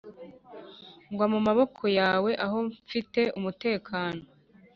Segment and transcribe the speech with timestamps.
[1.15, 4.21] gwa mu maboko yawe aho nfite umutekano